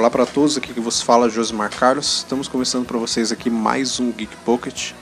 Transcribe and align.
Olá 0.00 0.08
para 0.08 0.24
todos, 0.24 0.56
aqui 0.56 0.72
que 0.72 0.80
vos 0.80 1.02
fala 1.02 1.28
Josimar 1.28 1.70
Carlos. 1.70 2.20
Estamos 2.20 2.48
começando 2.48 2.86
para 2.86 2.96
vocês 2.96 3.30
aqui 3.30 3.50
mais 3.50 4.00
um 4.00 4.10
Geek 4.10 4.34
Pocket. 4.46 4.92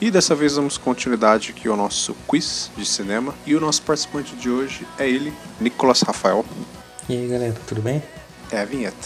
E 0.00 0.10
dessa 0.10 0.34
vez 0.34 0.56
damos 0.56 0.76
continuidade 0.76 1.54
aqui 1.56 1.68
ao 1.68 1.76
nosso 1.76 2.12
quiz 2.26 2.68
de 2.76 2.84
cinema. 2.84 3.32
E 3.46 3.54
o 3.54 3.60
nosso 3.60 3.80
participante 3.82 4.34
de 4.34 4.50
hoje 4.50 4.84
é 4.98 5.08
ele, 5.08 5.32
Nicolas 5.60 6.02
Rafael. 6.02 6.44
E 7.08 7.16
aí 7.16 7.28
galera, 7.28 7.54
tudo 7.68 7.80
bem? 7.80 8.02
É 8.50 8.60
a 8.60 8.64
vinheta. 8.64 8.96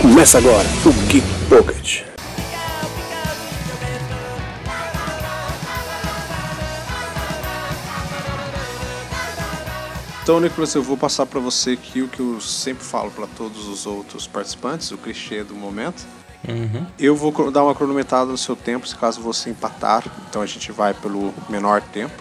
Começa 0.00 0.38
agora 0.38 0.68
o 0.84 0.92
Geek 1.08 1.26
Pocket. 1.48 2.05
Então, 10.26 10.40
Nicolas, 10.40 10.74
eu 10.74 10.82
vou 10.82 10.96
passar 10.96 11.24
para 11.24 11.38
você 11.38 11.70
aqui 11.70 12.02
o 12.02 12.08
que 12.08 12.18
eu 12.18 12.40
sempre 12.40 12.82
falo 12.82 13.12
para 13.12 13.28
todos 13.28 13.68
os 13.68 13.86
outros 13.86 14.26
participantes, 14.26 14.90
o 14.90 14.98
clichê 14.98 15.44
do 15.44 15.54
momento. 15.54 16.04
Uhum. 16.48 16.84
Eu 16.98 17.14
vou 17.14 17.48
dar 17.52 17.62
uma 17.62 17.76
cronometrada 17.76 18.32
no 18.32 18.36
seu 18.36 18.56
tempo, 18.56 18.88
se 18.88 18.96
caso 18.96 19.20
você 19.20 19.50
empatar. 19.50 20.02
Então 20.28 20.42
a 20.42 20.46
gente 20.46 20.72
vai 20.72 20.92
pelo 20.92 21.32
menor 21.48 21.80
tempo. 21.80 22.20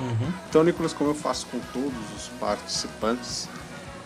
Uhum. 0.00 0.32
Então, 0.48 0.64
Nicolas, 0.64 0.92
como 0.92 1.10
eu 1.10 1.14
faço 1.14 1.46
com 1.46 1.60
todos 1.72 1.94
os 2.16 2.26
participantes, 2.40 3.48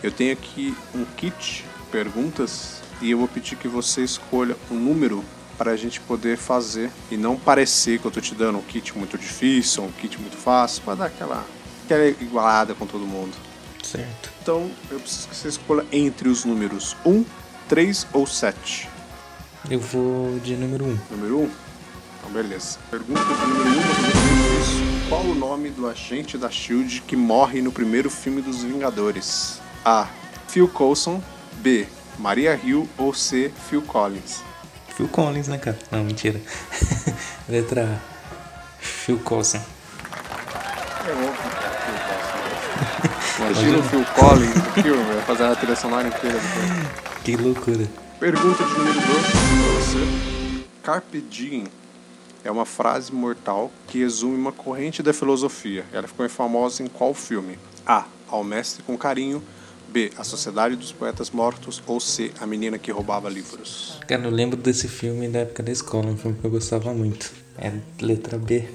eu 0.03 0.11
tenho 0.11 0.31
aqui 0.31 0.77
um 0.93 1.03
kit 1.03 1.65
perguntas 1.91 2.83
e 3.01 3.09
eu 3.09 3.17
vou 3.17 3.27
pedir 3.27 3.55
que 3.55 3.67
você 3.67 4.03
escolha 4.03 4.55
um 4.69 4.75
número 4.75 5.25
para 5.57 5.71
a 5.71 5.75
gente 5.75 5.99
poder 6.01 6.37
fazer 6.37 6.91
e 7.09 7.17
não 7.17 7.35
parecer 7.35 7.97
que 7.97 8.05
eu 8.05 8.11
tô 8.11 8.21
te 8.21 8.35
dando 8.35 8.59
um 8.59 8.61
kit 8.61 8.95
muito 8.95 9.17
difícil, 9.17 9.85
um 9.85 9.91
kit 9.91 10.21
muito 10.21 10.37
fácil, 10.37 10.83
para 10.83 10.93
dar 10.93 11.05
aquela, 11.07 11.43
aquela 11.85 12.07
igualada 12.07 12.75
com 12.75 12.85
todo 12.85 13.07
mundo. 13.07 13.48
Certo. 13.91 14.29
Então, 14.41 14.69
eu 14.91 14.99
preciso 14.99 15.27
que 15.27 15.35
você 15.35 15.47
escolha 15.47 15.85
entre 15.91 16.29
os 16.29 16.45
números 16.45 16.95
1, 17.03 17.25
3 17.67 18.07
ou 18.13 18.27
7. 18.27 18.87
Eu 19.69 19.79
vou 19.79 20.37
de 20.39 20.55
número 20.55 20.85
1. 20.85 20.87
Um. 20.87 20.99
Número 21.09 21.39
1? 21.39 21.51
Então, 22.19 22.31
beleza. 22.31 22.77
Pergunta 22.91 23.19
número 23.19 23.69
1, 23.69 23.73
um, 23.73 24.61
isso. 24.61 25.09
Qual 25.09 25.23
o 25.23 25.33
nome 25.33 25.71
do 25.71 25.87
agente 25.87 26.37
da 26.37 26.51
SHIELD 26.51 27.01
que 27.01 27.15
morre 27.15 27.63
no 27.63 27.71
primeiro 27.71 28.11
filme 28.11 28.43
dos 28.43 28.61
Vingadores? 28.61 29.59
A. 29.83 30.07
Phil 30.47 30.67
Coulson 30.67 31.21
B. 31.53 31.87
Maria 32.19 32.59
Hill 32.63 32.87
ou 32.95 33.11
C. 33.11 33.51
Phil 33.69 33.81
Collins? 33.81 34.43
Phil 34.95 35.07
Collins, 35.07 35.47
né, 35.47 35.57
cara? 35.57 35.79
Não, 35.89 36.03
mentira. 36.03 36.39
Letra 37.49 37.85
A. 37.85 37.99
Phil 38.79 39.17
Coulson. 39.17 39.57
É 41.07 41.11
óbvio 41.11 41.49
Imagina 43.39 43.77
o 43.77 43.83
Phil 43.83 44.05
Collins 44.15 44.53
no 44.53 44.83
filme, 44.83 45.03
vai 45.13 45.21
fazer 45.21 45.43
a 45.45 45.55
trilha 45.55 45.75
sonora 45.75 46.07
inteira 46.09 46.37
depois. 46.37 47.23
Que 47.23 47.37
loucura. 47.37 47.87
Pergunta 48.19 48.63
de 48.65 48.71
número 48.71 48.93
2 48.93 49.05
para 49.05 49.79
você. 49.79 50.69
Carpe 50.83 51.21
diem 51.21 51.63
é 52.43 52.51
uma 52.51 52.65
frase 52.65 53.13
mortal 53.13 53.71
que 53.87 53.99
resume 53.99 54.35
uma 54.35 54.51
corrente 54.51 55.01
da 55.01 55.13
filosofia. 55.13 55.85
Ela 55.93 56.07
ficou 56.07 56.27
famosa 56.27 56.83
em 56.83 56.87
qual 56.87 57.13
filme? 57.13 57.57
A. 57.85 58.05
Ao 58.27 58.43
Mestre 58.43 58.83
com 58.83 58.97
Carinho. 58.97 59.41
B. 59.87 60.11
A 60.17 60.23
Sociedade 60.23 60.75
dos 60.75 60.91
Poetas 60.91 61.29
Mortos. 61.29 61.81
Ou 61.87 61.99
C. 61.99 62.31
A 62.39 62.45
Menina 62.45 62.77
que 62.77 62.91
Roubava 62.91 63.29
Livros. 63.29 63.99
Cara, 64.07 64.23
eu 64.23 64.31
lembro 64.31 64.57
desse 64.57 64.87
filme 64.87 65.27
da 65.27 65.39
época 65.39 65.63
da 65.63 65.71
escola, 65.71 66.07
um 66.07 66.17
filme 66.17 66.37
que 66.37 66.45
eu 66.45 66.51
gostava 66.51 66.93
muito. 66.93 67.31
É 67.57 67.71
letra 68.01 68.37
B. 68.37 68.67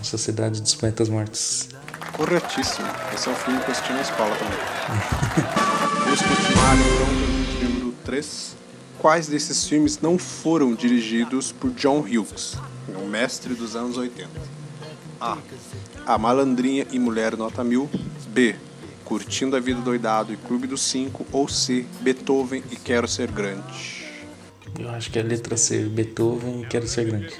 A 0.00 0.04
Sociedade 0.04 0.60
dos 0.60 0.74
Poetas 0.74 1.08
Mortos. 1.08 1.68
Corretíssimo. 2.20 2.86
Esse 3.14 3.30
é 3.30 3.32
um 3.32 3.34
filme 3.34 3.58
que 3.60 3.68
eu 3.68 3.72
assisti 3.72 3.92
na 3.94 4.02
escola 4.02 4.36
também. 4.36 4.58
Vamos 6.04 6.20
continuar 6.20 6.76
então 6.76 7.06
pergunta 7.06 7.64
número 7.64 7.94
3. 8.04 8.56
Quais 8.98 9.26
desses 9.26 9.66
filmes 9.66 9.98
não 10.02 10.18
foram 10.18 10.74
dirigidos 10.74 11.50
por 11.50 11.70
John 11.70 12.00
Hughes, 12.00 12.58
o 12.88 13.06
mestre 13.06 13.54
dos 13.54 13.74
anos 13.74 13.96
80? 13.96 14.28
A. 15.18 15.38
A 16.04 16.18
Malandrinha 16.18 16.86
e 16.92 16.98
Mulher 16.98 17.38
Nota 17.38 17.64
Mil. 17.64 17.88
B. 18.28 18.54
Curtindo 19.02 19.56
a 19.56 19.60
Vida 19.60 19.80
Doidado 19.80 20.30
e 20.30 20.36
Clube 20.36 20.66
dos 20.66 20.82
Cinco. 20.82 21.26
Ou 21.32 21.48
C. 21.48 21.86
Beethoven 22.02 22.62
e 22.70 22.76
Quero 22.76 23.08
Ser 23.08 23.30
Grande. 23.30 24.04
Eu 24.78 24.90
acho 24.90 25.10
que 25.10 25.18
é 25.18 25.22
letra 25.22 25.56
C. 25.56 25.84
Beethoven 25.84 26.64
e 26.64 26.66
Quero 26.66 26.86
Ser 26.86 27.06
Grande. 27.06 27.34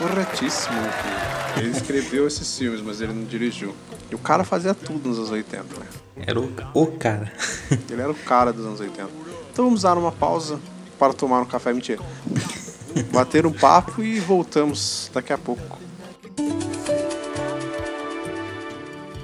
Corretíssimo, 0.00 0.80
filho. 0.80 1.17
Ele 1.58 1.70
escreveu 1.70 2.26
esses 2.26 2.56
filmes, 2.56 2.80
mas 2.80 3.00
ele 3.00 3.12
não 3.12 3.24
dirigiu. 3.24 3.74
E 4.10 4.14
o 4.14 4.18
cara 4.18 4.44
fazia 4.44 4.74
tudo 4.74 5.08
nos 5.08 5.18
anos 5.18 5.30
80, 5.30 5.62
né? 5.62 5.86
Era 6.26 6.40
o, 6.40 6.52
o 6.74 6.86
cara. 6.86 7.32
Ele 7.90 8.00
era 8.00 8.10
o 8.10 8.14
cara 8.14 8.52
dos 8.52 8.64
anos 8.64 8.80
80. 8.80 9.08
Então 9.52 9.64
vamos 9.66 9.82
dar 9.82 9.96
uma 9.98 10.12
pausa 10.12 10.60
para 10.98 11.12
tomar 11.12 11.40
um 11.40 11.46
café. 11.46 11.72
Mentira. 11.72 12.02
Bater 13.12 13.46
um 13.46 13.52
papo 13.52 14.02
e 14.02 14.18
voltamos 14.18 15.10
daqui 15.12 15.32
a 15.32 15.38
pouco. 15.38 15.78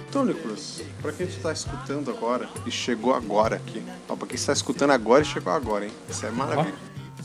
Então, 0.09 0.25
Nicolas, 0.25 0.81
para 1.03 1.13
quem 1.13 1.27
está 1.27 1.53
escutando 1.53 2.09
agora 2.11 2.49
e 2.65 2.71
chegou 2.71 3.13
agora 3.15 3.57
aqui, 3.57 3.83
ó, 4.09 4.15
para 4.15 4.29
quem 4.29 4.37
está 4.37 4.53
escutando 4.53 4.93
agora 4.93 5.23
e 5.23 5.25
chegou 5.25 5.53
agora, 5.53 5.87
hein? 5.87 5.93
Isso 6.09 6.25
é 6.25 6.31
maravilha. 6.31 6.75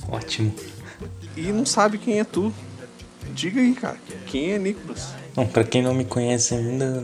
Ó, 0.08 0.16
ótimo. 0.16 0.53
E 1.38 1.52
não 1.52 1.66
sabe 1.66 2.00
quem 2.00 2.20
é 2.20 2.24
tu. 2.24 2.52
Diga 3.31 3.62
aí, 3.62 3.76
cara. 3.76 3.97
Quem 4.29 4.51
é 4.51 4.59
Nicolas? 4.59 5.07
Bom, 5.35 5.47
pra 5.47 5.63
quem 5.63 5.81
não 5.81 5.95
me 5.95 6.06
conhece 6.06 6.53
ainda, 6.53 7.03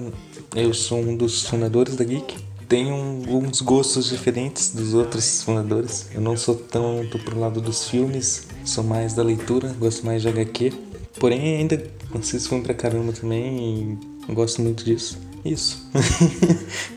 eu 0.55 0.71
sou 0.75 0.99
um 0.99 1.17
dos 1.17 1.41
fundadores 1.47 1.95
da 1.95 2.03
Geek. 2.03 2.37
Tenho 2.69 2.93
uns 2.93 3.61
gostos 3.61 4.09
diferentes 4.09 4.69
dos 4.69 4.93
outros 4.93 5.41
fundadores. 5.41 6.07
Eu 6.13 6.21
não 6.21 6.37
sou 6.37 6.53
tanto 6.53 7.17
pro 7.17 7.39
lado 7.39 7.59
dos 7.59 7.89
filmes, 7.89 8.47
sou 8.63 8.83
mais 8.83 9.15
da 9.15 9.23
leitura, 9.23 9.75
gosto 9.79 10.05
mais 10.05 10.21
de 10.21 10.27
HQ. 10.27 10.71
Porém, 11.19 11.57
ainda 11.57 11.83
assisto 12.13 12.49
filme 12.49 12.63
pra 12.63 12.75
caramba 12.75 13.11
também 13.11 13.97
e 14.29 14.33
gosto 14.33 14.61
muito 14.61 14.85
disso. 14.85 15.17
Isso. 15.43 15.83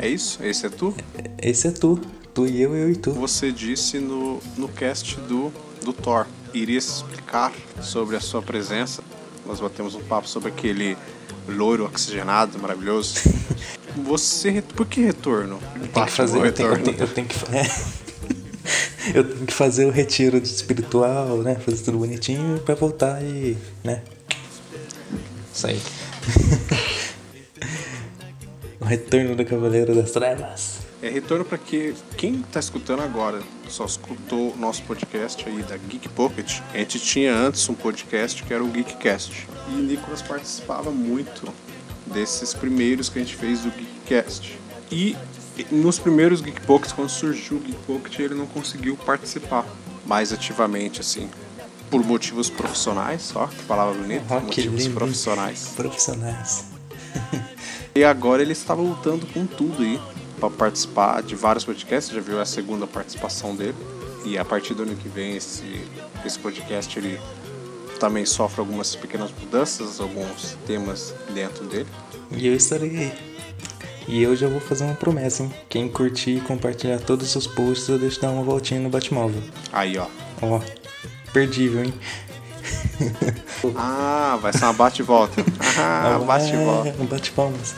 É 0.00 0.06
isso? 0.08 0.40
Esse 0.44 0.64
é 0.66 0.68
tu? 0.68 0.94
Esse 1.42 1.66
é 1.66 1.70
tu. 1.72 2.00
Tu 2.32 2.46
e 2.46 2.62
eu, 2.62 2.72
eu 2.76 2.88
e 2.88 2.94
tu. 2.94 3.10
Você 3.14 3.50
disse 3.50 3.98
no, 3.98 4.38
no 4.56 4.68
cast 4.68 5.16
do, 5.22 5.52
do 5.84 5.92
Thor. 5.92 6.24
Iria 6.54 6.80
se 6.80 7.02
explicar 7.02 7.52
sobre 7.82 8.14
a 8.14 8.20
sua 8.20 8.40
presença. 8.40 9.02
Nós 9.48 9.60
batemos 9.60 9.94
um 9.94 10.02
papo 10.02 10.28
sobre 10.28 10.50
aquele 10.50 10.94
loiro 11.48 11.86
oxigenado 11.86 12.58
maravilhoso. 12.58 13.14
Você. 14.04 14.62
Por 14.62 14.86
que 14.86 15.00
retorno? 15.00 15.58
Eu 15.74 15.88
tenho 15.88 16.06
que 16.06 16.12
fazer, 16.12 16.38
eu 16.38 16.52
tenho, 16.52 16.68
eu 16.68 16.82
tenho, 16.82 16.98
eu 17.00 17.08
tenho 17.08 17.26
que 17.26 17.34
Eu 19.14 19.24
tenho 19.24 19.46
que 19.46 19.54
fazer 19.54 19.86
o 19.86 19.90
retiro 19.90 20.36
espiritual, 20.36 21.38
né? 21.38 21.54
Fazer 21.54 21.82
tudo 21.82 21.96
bonitinho 21.96 22.60
pra 22.60 22.74
voltar 22.74 23.22
e. 23.22 23.56
né? 23.82 24.02
Isso 25.52 25.66
aí. 25.66 25.80
o 28.78 28.84
retorno 28.84 29.34
do 29.34 29.46
Cavaleiro 29.46 29.94
das 29.94 30.10
Trevas. 30.10 30.77
É 31.00 31.08
retorno 31.08 31.44
para 31.44 31.58
que 31.58 31.94
quem 32.16 32.42
tá 32.42 32.58
escutando 32.58 33.02
agora 33.02 33.40
só 33.68 33.84
escutou 33.84 34.52
o 34.52 34.56
nosso 34.56 34.82
podcast 34.82 35.48
aí 35.48 35.62
da 35.62 35.76
Geek 35.76 36.08
Pocket. 36.08 36.60
A 36.74 36.78
gente 36.78 36.98
tinha 36.98 37.32
antes 37.32 37.68
um 37.68 37.74
podcast 37.74 38.42
que 38.42 38.52
era 38.52 38.64
o 38.64 38.68
Geekcast. 38.68 39.46
E 39.68 39.72
Nicolas 39.72 40.22
participava 40.22 40.90
muito 40.90 41.52
desses 42.04 42.52
primeiros 42.52 43.08
que 43.08 43.20
a 43.20 43.22
gente 43.22 43.36
fez 43.36 43.60
do 43.60 43.70
Geekcast. 43.70 44.58
E 44.90 45.16
nos 45.70 46.00
primeiros 46.00 46.40
Geek 46.40 46.62
Pockets, 46.62 46.92
quando 46.92 47.10
surgiu 47.10 47.58
o 47.58 47.60
Geek 47.60 47.78
Pocket, 47.86 48.18
ele 48.18 48.34
não 48.34 48.46
conseguiu 48.46 48.96
participar 48.96 49.64
mais 50.04 50.32
ativamente, 50.32 51.00
assim. 51.00 51.30
Por 51.88 52.04
motivos 52.04 52.50
profissionais, 52.50 53.32
ó, 53.36 53.46
que 53.46 53.62
palavra 53.62 53.94
bonita. 53.94 54.40
Que 54.40 54.46
motivos 54.46 54.82
lindo. 54.82 54.94
profissionais. 54.96 55.72
Profissionais. 55.76 56.64
E 57.94 58.04
agora 58.04 58.42
ele 58.42 58.52
estava 58.52 58.80
lutando 58.80 59.26
com 59.26 59.44
tudo 59.44 59.82
aí 59.82 60.00
para 60.38 60.50
participar 60.50 61.22
de 61.22 61.34
vários 61.34 61.64
podcasts. 61.64 62.14
Já 62.14 62.20
viu 62.20 62.40
a 62.40 62.46
segunda 62.46 62.86
participação 62.86 63.54
dele. 63.54 63.76
E 64.24 64.36
a 64.36 64.44
partir 64.44 64.74
do 64.74 64.82
ano 64.82 64.96
que 64.96 65.08
vem 65.08 65.36
esse, 65.36 65.82
esse 66.24 66.38
podcast 66.38 66.98
ele 66.98 67.20
também 67.98 68.24
sofre 68.24 68.60
algumas 68.60 68.94
pequenas 68.94 69.30
mudanças, 69.38 70.00
alguns 70.00 70.56
temas 70.66 71.14
dentro 71.34 71.64
dele. 71.64 71.88
E 72.30 72.46
eu 72.46 72.54
estarei 72.54 72.90
aí. 72.90 73.12
E 74.06 74.22
eu 74.22 74.34
já 74.34 74.48
vou 74.48 74.60
fazer 74.60 74.84
uma 74.84 74.94
promessa, 74.94 75.42
hein? 75.42 75.52
Quem 75.68 75.88
curtir 75.88 76.38
e 76.38 76.40
compartilhar 76.40 76.98
todos 76.98 77.36
os 77.36 77.46
posts, 77.46 77.88
eu 77.88 77.98
deixo 77.98 78.20
dar 78.20 78.30
uma 78.30 78.42
voltinha 78.42 78.80
no 78.80 78.88
Batmóvel. 78.88 79.42
Aí, 79.70 79.98
ó. 79.98 80.06
Ó, 80.40 80.60
perdível, 81.32 81.84
hein? 81.84 81.94
Ah, 83.76 84.38
vai 84.40 84.52
ser 84.52 84.64
uma 84.64 84.72
bate 84.72 85.02
e 85.02 85.04
volta. 85.04 85.44
Ah, 85.80 86.18
bate 86.24 86.52
e 86.52 86.56
volta. 86.56 86.88
É, 86.88 86.94
um 86.98 87.06
bate-palmas. 87.06 87.74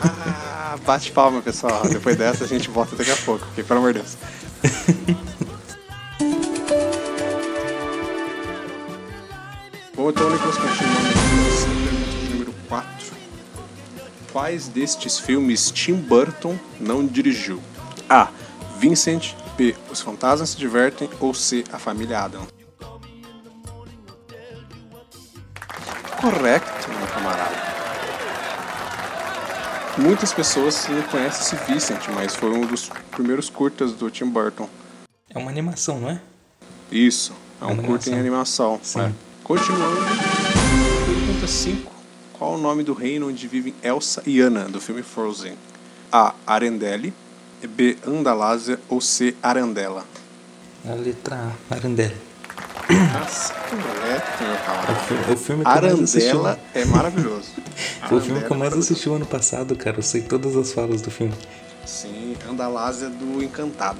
Ah, 0.00 0.41
bate 0.76 1.10
palma, 1.12 1.42
pessoal. 1.42 1.82
Depois 1.88 2.16
dessa 2.16 2.44
a 2.44 2.46
gente 2.46 2.70
volta 2.70 2.96
daqui 2.96 3.10
a 3.10 3.16
pouco, 3.16 3.44
porque 3.46 3.62
pelo 3.62 3.80
amor 3.80 3.92
de 3.92 4.00
Deus. 4.00 4.16
Bom, 9.94 10.10
então, 10.10 10.30
Nicolas, 10.30 10.56
continuando 10.56 11.08
aqui, 11.08 11.18
pergunta 11.84 12.16
de 12.18 12.28
número 12.30 12.54
4. 12.68 12.88
Quais 14.32 14.66
destes 14.68 15.18
filmes 15.18 15.70
Tim 15.70 15.94
Burton 15.94 16.58
não 16.80 17.06
dirigiu? 17.06 17.62
A. 18.08 18.28
Vincent. 18.78 19.34
B. 19.56 19.76
Os 19.90 20.00
Fantasmas 20.00 20.50
se 20.50 20.56
Divertem. 20.56 21.08
Ou 21.20 21.34
C. 21.34 21.62
A 21.72 21.78
Família 21.78 22.20
Adam. 22.20 22.46
Correto, 26.20 26.90
meu 26.90 27.06
camarada. 27.08 27.72
Muitas 29.98 30.32
pessoas 30.32 30.86
não 30.88 31.02
conhecem 31.02 31.42
esse 31.42 31.56
Vincent, 31.70 32.08
mas 32.14 32.34
foi 32.34 32.50
um 32.50 32.62
dos 32.66 32.90
primeiros 33.10 33.50
curtas 33.50 33.92
do 33.92 34.10
Tim 34.10 34.26
Burton. 34.26 34.68
É 35.30 35.38
uma 35.38 35.50
animação, 35.50 36.00
não 36.00 36.10
é? 36.10 36.20
Isso, 36.90 37.32
é 37.60 37.64
um 37.64 37.68
Animação. 37.68 37.90
curta 37.90 38.10
em 38.10 38.18
animação. 38.18 38.80
Sim. 38.82 39.00
é. 39.00 39.12
Continuando, 39.44 39.96
pergunta 41.06 41.46
5. 41.46 41.92
Qual 42.32 42.54
o 42.54 42.58
nome 42.58 42.82
do 42.82 42.92
reino 42.94 43.28
onde 43.28 43.46
vivem 43.46 43.74
Elsa 43.82 44.22
e 44.26 44.40
Anna, 44.40 44.64
do 44.64 44.80
filme 44.80 45.02
Frozen? 45.02 45.56
A. 46.10 46.34
Arendelle. 46.46 47.12
B. 47.68 47.96
Andalásia. 48.06 48.80
Ou 48.88 49.00
C. 49.00 49.36
Arandela. 49.42 50.04
A 50.88 50.94
letra 50.94 51.52
A, 51.70 51.74
Arandela. 51.74 52.14
Nossa, 52.90 53.54
É 55.28 55.32
o 55.32 55.36
filme 55.36 55.64
que 55.64 55.68
mais. 55.70 55.84
Arandela 55.84 56.58
é 56.74 56.84
maravilhoso. 56.84 57.50
Foi 58.08 58.18
o 58.18 58.20
filme 58.20 58.40
que 58.40 58.46
eu 58.46 58.52
Arandela 58.52 58.54
é 58.54 58.58
mais 58.58 58.58
maravilhoso. 58.58 58.78
assisti 58.92 59.08
o 59.08 59.14
ano 59.14 59.26
passado, 59.26 59.76
cara. 59.76 59.98
Eu 59.98 60.02
sei 60.02 60.22
todas 60.22 60.56
as 60.56 60.72
falas 60.72 61.00
do 61.02 61.10
filme. 61.10 61.34
Sim, 61.86 62.36
Andalásia 62.48 63.08
do 63.08 63.42
Encantada. 63.42 63.98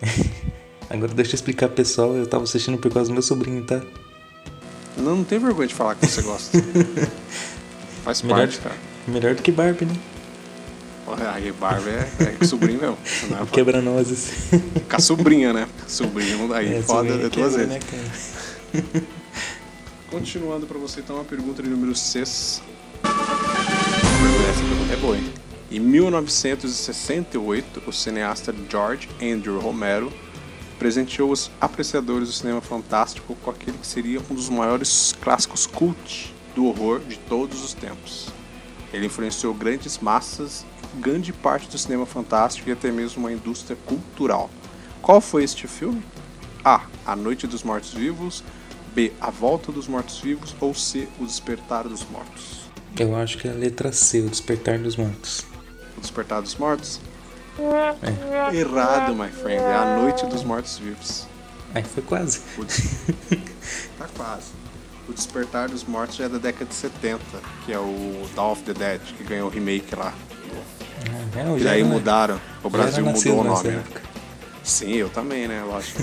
Agora 0.90 1.12
deixa 1.12 1.32
eu 1.32 1.34
explicar 1.34 1.68
pessoal, 1.68 2.14
eu 2.16 2.26
tava 2.26 2.44
assistindo 2.44 2.78
por 2.78 2.90
causa 2.92 3.10
do 3.10 3.12
meu 3.12 3.22
sobrinho, 3.22 3.62
tá? 3.64 3.80
Não, 4.96 5.16
não 5.16 5.24
tem 5.24 5.38
vergonha 5.38 5.68
de 5.68 5.74
falar 5.74 5.94
que 5.94 6.06
você 6.06 6.22
gosta. 6.22 6.58
Faz 8.04 8.22
Melhor, 8.22 8.38
parte, 8.38 8.58
cara. 8.58 8.74
melhor 9.06 9.34
do 9.34 9.42
que 9.42 9.52
Barbie, 9.52 9.84
né? 9.84 9.94
Aí, 11.34 11.52
Barbie 11.52 11.90
é, 11.90 12.36
é 12.40 12.44
sobrinho 12.44 12.80
mesmo. 12.80 12.98
Não 13.30 13.36
é 13.36 13.40
pra- 13.44 13.52
Quebra-nozes. 13.52 14.30
Com 14.88 14.96
a 14.96 15.00
sobrinha, 15.00 15.52
né? 15.52 15.68
Sobrinho, 15.86 16.52
aí 16.52 16.74
É, 16.76 16.82
foda 16.82 17.16
de 17.16 17.28
duas 17.28 17.54
quebra, 17.54 17.66
vezes. 17.66 17.68
né? 17.68 17.78
Continuando 20.10 20.66
pra 20.66 20.78
você, 20.78 21.00
então, 21.00 21.20
a 21.20 21.24
pergunta 21.24 21.62
de 21.62 21.68
número 21.68 21.94
6. 21.94 22.62
Essa 23.04 24.62
pergunta 24.64 24.92
é 24.92 24.96
boa, 24.96 25.16
hein? 25.16 25.32
Em 25.70 25.78
1968, 25.80 27.82
o 27.86 27.92
cineasta 27.92 28.54
George 28.70 29.06
Andrew 29.22 29.60
Romero 29.60 30.10
presenteou 30.78 31.30
os 31.30 31.50
apreciadores 31.60 32.28
do 32.28 32.34
cinema 32.34 32.60
fantástico 32.62 33.36
com 33.42 33.50
aquele 33.50 33.76
que 33.76 33.86
seria 33.86 34.18
um 34.30 34.34
dos 34.34 34.48
maiores 34.48 35.14
clássicos 35.20 35.66
cult 35.66 36.34
do 36.54 36.64
horror 36.66 37.00
de 37.00 37.18
todos 37.18 37.62
os 37.62 37.74
tempos. 37.74 38.28
Ele 38.92 39.04
influenciou 39.06 39.52
grandes 39.52 39.98
massas, 39.98 40.64
grande 40.96 41.32
parte 41.32 41.68
do 41.68 41.78
cinema 41.78 42.06
fantástico 42.06 42.68
e 42.68 42.72
até 42.72 42.90
mesmo 42.90 43.20
uma 43.20 43.32
indústria 43.32 43.76
cultural. 43.86 44.50
Qual 45.02 45.20
foi 45.20 45.44
este 45.44 45.66
filme? 45.66 46.02
A. 46.64 46.82
A 47.06 47.14
Noite 47.16 47.46
dos 47.46 47.62
Mortos-Vivos. 47.62 48.42
B. 48.94 49.12
A 49.20 49.30
Volta 49.30 49.70
dos 49.70 49.86
Mortos-Vivos. 49.86 50.54
Ou 50.60 50.74
C. 50.74 51.08
O 51.20 51.24
Despertar 51.24 51.84
dos 51.88 52.04
Mortos. 52.10 52.68
Eu 52.98 53.14
acho 53.16 53.38
que 53.38 53.46
é 53.46 53.50
a 53.50 53.54
letra 53.54 53.92
C, 53.92 54.20
o 54.20 54.28
Despertar 54.28 54.78
dos 54.78 54.96
Mortos. 54.96 55.44
O 55.96 56.00
Despertar 56.00 56.42
dos 56.42 56.56
Mortos? 56.56 57.00
Errado, 58.52 59.14
my 59.14 59.28
friend. 59.28 59.62
É 59.62 59.74
A 59.74 59.96
Noite 60.00 60.26
dos 60.26 60.42
Mortos-Vivos. 60.42 61.26
Aí 61.74 61.82
foi 61.84 62.02
quase. 62.02 62.40
O 62.56 62.64
des- 62.64 63.04
tá 63.98 64.08
quase. 64.16 64.50
O 65.08 65.12
Despertar 65.12 65.68
dos 65.68 65.84
Mortos 65.84 66.16
já 66.16 66.24
é 66.24 66.28
da 66.28 66.38
década 66.38 66.66
de 66.66 66.74
70, 66.74 67.20
que 67.64 67.72
é 67.72 67.78
o 67.78 68.28
Dawn 68.34 68.52
of 68.52 68.62
the 68.62 68.74
Dead, 68.74 69.00
que 69.16 69.24
ganhou 69.24 69.48
o 69.48 69.50
remake 69.50 69.94
lá. 69.94 70.12
É, 71.36 71.42
eu 71.48 71.58
E 71.58 71.64
daí 71.64 71.80
era- 71.80 71.88
mudaram. 71.88 72.40
O 72.62 72.70
Brasil 72.70 73.04
mudou 73.04 73.40
o 73.40 73.44
nome, 73.44 73.68
né? 73.70 73.84
Sim, 74.62 74.92
eu 74.94 75.08
também, 75.08 75.46
né? 75.48 75.62
Lógico. 75.66 76.02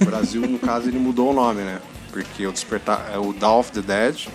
O 0.00 0.04
Brasil, 0.04 0.40
no 0.42 0.58
caso, 0.58 0.88
ele 0.88 0.98
mudou 0.98 1.30
o 1.30 1.34
nome, 1.34 1.62
né? 1.62 1.80
Porque 2.10 2.46
o 2.46 2.52
Despertar. 2.52 3.10
é, 3.12 3.18
O 3.18 3.32
Dawn 3.32 3.58
of 3.60 3.72
the 3.72 3.80
Dead, 3.82 4.28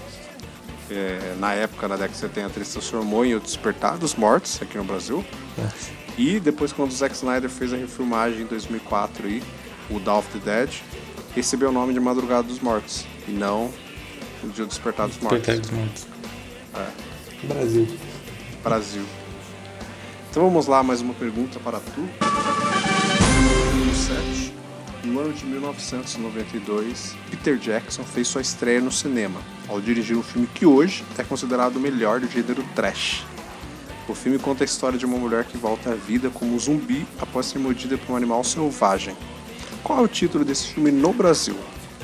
é, 0.91 1.35
na 1.39 1.53
época, 1.53 1.87
na 1.87 1.95
década 1.95 2.13
de 2.13 2.17
70, 2.19 2.57
ele 2.57 2.65
se 2.65 2.73
transformou 2.73 3.25
em 3.25 3.33
O 3.35 3.39
Despertar 3.39 3.97
dos 3.97 4.15
Mortos, 4.15 4.59
aqui 4.61 4.77
no 4.77 4.83
Brasil. 4.83 5.23
Nossa. 5.57 5.91
E 6.17 6.39
depois, 6.39 6.71
quando 6.73 6.91
o 6.91 6.93
Zack 6.93 7.15
Snyder 7.15 7.49
fez 7.49 7.71
a 7.73 7.77
refilmagem 7.77 8.41
em 8.41 8.45
2004, 8.45 9.25
aí, 9.27 9.41
o 9.89 9.99
Dawn 9.99 10.19
of 10.19 10.27
the 10.37 10.39
Dead, 10.39 10.69
recebeu 11.35 11.69
o 11.69 11.71
nome 11.71 11.93
de 11.93 11.99
Madrugada 11.99 12.43
dos 12.43 12.59
Mortos. 12.59 13.05
E 13.27 13.31
não 13.31 13.71
o 14.43 14.47
de 14.49 14.61
O 14.61 14.65
Despertar 14.67 15.07
dos 15.07 15.17
Mortos. 15.19 15.39
Despertar 15.41 15.61
dos 15.61 15.71
Mortos. 15.71 16.07
É. 16.75 17.47
Brasil. 17.47 17.87
Brasil. 18.63 19.03
Então 20.29 20.43
vamos 20.43 20.67
lá, 20.67 20.83
mais 20.83 21.01
uma 21.01 21.13
pergunta 21.15 21.59
para 21.59 21.79
tu. 21.79 22.01
Número 23.71 23.95
7. 23.95 24.53
No 25.05 25.19
ano 25.19 25.33
de 25.33 25.43
1992, 25.43 27.15
Peter 27.31 27.57
Jackson 27.57 28.03
fez 28.03 28.27
sua 28.27 28.41
estreia 28.41 28.79
no 28.79 28.91
cinema, 28.91 29.41
ao 29.67 29.81
dirigir 29.81 30.15
um 30.15 30.21
filme 30.21 30.47
que 30.53 30.67
hoje 30.67 31.03
é 31.17 31.23
considerado 31.23 31.77
o 31.77 31.79
melhor 31.79 32.19
do 32.19 32.29
gênero 32.29 32.63
trash. 32.75 33.25
O 34.07 34.13
filme 34.13 34.37
conta 34.37 34.63
a 34.63 34.65
história 34.65 34.99
de 34.99 35.05
uma 35.05 35.17
mulher 35.17 35.45
que 35.45 35.57
volta 35.57 35.91
à 35.91 35.95
vida 35.95 36.29
como 36.29 36.59
zumbi 36.59 37.07
após 37.19 37.47
ser 37.47 37.57
mordida 37.57 37.97
por 37.97 38.13
um 38.13 38.15
animal 38.15 38.43
selvagem. 38.43 39.15
Qual 39.83 39.97
é 39.97 40.01
o 40.03 40.07
título 40.07 40.45
desse 40.45 40.67
filme 40.67 40.91
no 40.91 41.11
Brasil? 41.11 41.57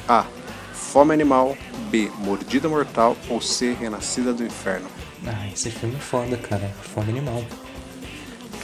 A. 0.07 0.25
Fome 0.73 1.13
Animal. 1.13 1.55
B. 1.91 2.11
Mordida 2.19 2.69
Mortal. 2.69 3.15
Ou 3.29 3.41
C. 3.41 3.73
Renascida 3.79 4.33
do 4.33 4.43
Inferno. 4.43 4.87
Ah, 5.25 5.47
esse 5.51 5.69
filme 5.69 5.95
é 5.95 5.99
foda, 5.99 6.37
cara. 6.37 6.73
Fome 6.93 7.09
animal. 7.09 7.43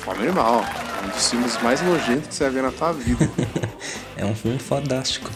Fome 0.04 0.20
Animal. 0.28 0.64
É 1.02 1.06
um 1.06 1.10
dos 1.10 1.30
filmes 1.30 1.62
mais 1.62 1.82
nojentos 1.82 2.28
que 2.30 2.34
você 2.36 2.44
vai 2.46 2.54
ver 2.54 2.64
na 2.64 2.72
tua 2.72 2.92
vida. 2.94 3.30
É 4.18 4.26
um 4.26 4.36
filme 4.36 4.60
fodástico. 4.60 5.32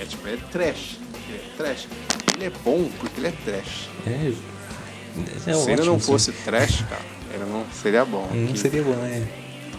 é 0.00 0.04
tipo, 0.06 0.26
é 0.26 0.38
trash. 0.50 0.98
É 1.30 1.38
trash. 1.58 1.86
Ele 2.34 2.46
é 2.46 2.50
bom 2.64 2.88
porque 2.98 3.20
ele 3.20 3.26
é 3.26 3.32
trash. 3.44 3.90
É. 4.06 4.32
É 5.50 5.52
Se 5.54 5.70
ele 5.70 5.82
não 5.84 6.00
fosse 6.00 6.32
trash, 6.32 6.82
cara, 6.88 7.02
ele 7.34 7.44
não 7.44 7.66
seria 7.82 8.06
bom. 8.06 8.26
Não 8.32 8.52
Que- 8.54 8.58
seria 8.58 8.82
bom, 8.82 8.94
é. 9.04 9.22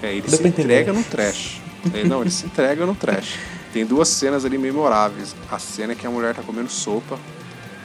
É, 0.03 0.12
ele 0.13 0.22
Dá 0.27 0.38
se 0.38 0.48
entrega 0.48 0.94
no 0.94 1.03
trash. 1.03 1.60
É, 1.96 2.03
não, 2.03 2.22
ele 2.22 2.29
se 2.29 2.46
entrega 2.46 2.86
no 2.86 2.94
trash. 2.94 3.39
Tem 3.74 3.84
duas 3.84 4.08
cenas 4.08 4.46
ali 4.46 4.58
memoráveis. 4.60 5.36
A 5.50 5.58
cena 5.58 5.96
que 5.96 6.06
a 6.06 6.10
mulher 6.12 6.36
tá 6.36 6.44
comendo 6.44 6.70
sopa. 6.70 7.17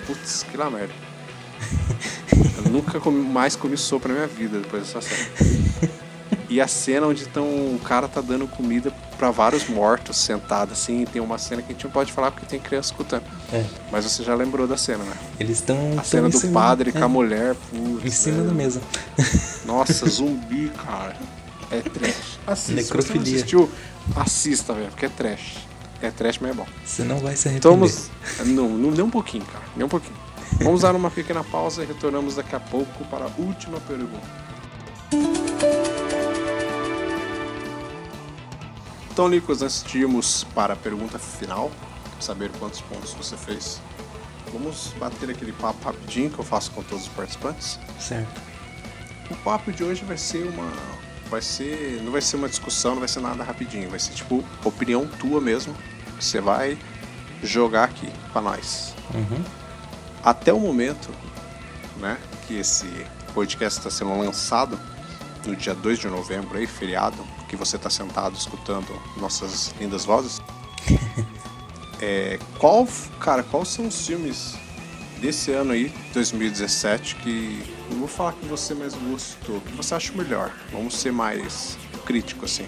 Putz, 0.06 0.42
que 0.50 0.56
lá 0.56 0.68
merda. 0.68 0.92
Eu 2.64 2.70
nunca 2.70 2.98
comi- 3.00 3.26
mais 3.28 3.56
comi 3.56 3.76
sopa 3.76 4.08
na 4.08 4.14
minha 4.14 4.26
vida 4.26 4.58
depois 4.58 4.84
dessa 4.84 5.00
cena. 5.00 5.28
E 6.48 6.60
a 6.60 6.68
cena 6.68 7.06
onde 7.06 7.26
tão, 7.28 7.44
o 7.44 7.80
cara 7.82 8.06
tá 8.06 8.20
dando 8.20 8.46
comida 8.46 8.92
pra 9.16 9.30
vários 9.30 9.68
mortos 9.68 10.18
sentados 10.18 10.78
assim. 10.78 11.06
Tem 11.10 11.20
uma 11.22 11.38
cena 11.38 11.62
que 11.62 11.68
a 11.70 11.72
gente 11.72 11.84
não 11.84 11.90
pode 11.90 12.12
falar 12.12 12.30
porque 12.30 12.44
tem 12.46 12.60
criança 12.60 12.90
escutando. 12.90 13.22
É. 13.52 13.64
Mas 13.90 14.04
você 14.04 14.22
já 14.22 14.34
lembrou 14.34 14.66
da 14.66 14.76
cena, 14.76 15.02
né? 15.02 15.14
Eles 15.40 15.58
estão. 15.58 15.76
A 15.98 16.02
cena 16.02 16.28
do 16.28 16.40
padre 16.48 16.92
com 16.92 17.02
a 17.02 17.08
mulher. 17.08 17.54
Putz, 17.70 18.04
Em 18.04 18.10
cima 18.10 18.42
é. 18.42 18.46
da 18.46 18.52
mesa. 18.52 18.82
Nossa, 19.64 20.06
zumbi, 20.10 20.70
cara. 20.86 21.16
É 21.70 21.80
trash. 21.80 22.38
Assista. 22.46 22.46
Se 22.46 22.72
você 22.74 22.74
Necrofilia. 22.74 23.36
assistiu, 23.36 23.70
assista, 24.14 24.74
velho, 24.74 24.88
porque 24.88 25.06
é 25.06 25.08
trash. 25.08 25.56
É 26.02 26.10
trash, 26.10 26.38
mas 26.38 26.50
é 26.50 26.54
bom. 26.54 26.66
Você 26.84 27.02
não 27.02 27.18
vai 27.18 27.34
se 27.34 27.48
arrepender. 27.48 27.70
Vamos. 27.78 28.10
Não, 28.44 28.68
não, 28.68 28.90
nem 28.90 29.02
um 29.02 29.10
pouquinho, 29.10 29.44
cara. 29.44 29.64
Nem 29.76 29.86
um 29.86 29.88
pouquinho. 29.88 30.14
Vamos 30.60 30.82
dar 30.82 30.94
uma 30.94 31.10
pequena 31.10 31.42
pausa 31.42 31.82
e 31.82 31.86
retornamos 31.86 32.36
daqui 32.36 32.54
a 32.54 32.60
pouco 32.60 33.04
para 33.06 33.24
a 33.24 33.30
última 33.38 33.80
pergunta. 33.80 34.42
Então, 39.12 39.28
Nicolas, 39.28 39.60
antes 39.60 39.82
de 39.84 39.98
irmos 39.98 40.44
para 40.54 40.72
a 40.72 40.76
pergunta 40.76 41.18
final, 41.18 41.70
saber 42.18 42.50
quantos 42.58 42.80
pontos 42.80 43.12
você 43.12 43.36
fez, 43.36 43.80
vamos 44.50 44.94
bater 44.98 45.30
aquele 45.30 45.52
papo 45.52 45.84
rapidinho 45.84 46.30
que 46.30 46.38
eu 46.38 46.44
faço 46.44 46.70
com 46.70 46.82
todos 46.82 47.04
os 47.04 47.10
participantes. 47.10 47.78
Certo. 48.00 48.40
O 49.30 49.36
papo 49.36 49.70
de 49.70 49.84
hoje 49.84 50.04
vai 50.04 50.16
ser 50.16 50.46
uma. 50.46 50.70
Vai 51.28 51.42
ser. 51.42 52.00
Não 52.02 52.12
vai 52.12 52.20
ser 52.20 52.36
uma 52.36 52.48
discussão, 52.48 52.92
não 52.92 53.00
vai 53.00 53.08
ser 53.08 53.20
nada 53.20 53.42
rapidinho. 53.44 53.90
Vai 53.90 53.98
ser 53.98 54.12
tipo 54.12 54.42
opinião 54.64 55.06
tua 55.06 55.40
mesmo. 55.40 55.74
Que 56.18 56.24
você 56.24 56.40
vai 56.40 56.78
jogar 57.42 57.84
aqui 57.84 58.10
pra 58.32 58.40
nós. 58.40 58.94
Uhum. 59.14 59.61
Até 60.24 60.52
o 60.52 60.60
momento, 60.60 61.08
né, 61.96 62.16
que 62.46 62.54
esse 62.58 62.86
podcast 63.34 63.78
está 63.80 63.90
sendo 63.90 64.16
lançado, 64.18 64.78
no 65.46 65.56
dia 65.56 65.74
2 65.74 65.98
de 65.98 66.08
novembro 66.08 66.56
aí, 66.56 66.66
feriado, 66.66 67.16
que 67.48 67.56
você 67.56 67.76
está 67.76 67.90
sentado 67.90 68.36
escutando 68.36 68.88
nossas 69.16 69.74
lindas 69.80 70.04
vozes. 70.04 70.40
é, 72.00 72.38
qual, 72.58 72.86
cara, 73.20 73.42
quais 73.42 73.68
são 73.68 73.86
os 73.86 74.06
filmes 74.06 74.54
desse 75.20 75.52
ano 75.52 75.72
aí, 75.72 75.92
2017, 76.14 77.16
que 77.16 77.62
não 77.90 77.98
vou 78.00 78.08
falar 78.08 78.32
que 78.32 78.46
você 78.46 78.74
mais 78.74 78.94
gostou, 78.94 79.60
que 79.60 79.72
você 79.72 79.94
acha 79.94 80.12
melhor. 80.12 80.52
Vamos 80.72 80.96
ser 80.96 81.12
mais 81.12 81.76
crítico 82.06 82.44
assim, 82.44 82.66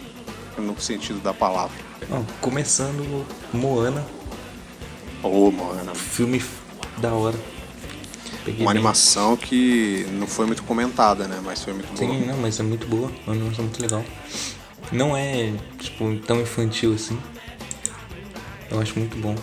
no 0.57 0.81
sentido 0.81 1.21
da 1.21 1.33
palavra. 1.35 1.77
Ó, 2.11 2.23
começando 2.41 3.27
Moana, 3.53 4.05
Ô, 5.23 5.51
mano, 5.51 5.95
filme 5.95 6.37
f- 6.39 6.64
da 6.99 7.13
hora. 7.13 7.39
Peguei 8.45 8.61
Uma 8.61 8.73
bem. 8.73 8.79
animação 8.81 9.37
que 9.37 10.07
não 10.13 10.27
foi 10.27 10.47
muito 10.47 10.63
comentada, 10.65 11.27
né? 11.27 11.41
Mas 11.45 11.63
foi 11.65 11.73
muito 11.73 11.87
boa. 11.89 11.99
Sim, 11.99 12.27
não, 12.27 12.37
mas 12.37 12.61
é 12.61 12.63
muito 12.63 12.87
boa. 12.87 13.11
Uma 13.27 13.35
animação 13.35 13.65
muito 13.65 13.81
legal. 13.81 14.05
Não 14.93 15.17
é, 15.17 15.53
tipo, 15.79 16.15
tão 16.27 16.41
infantil 16.41 16.95
assim. 16.95 17.19
Eu 18.71 18.81
acho 18.81 18.99
muito 18.99 19.17
bom. 19.17 19.35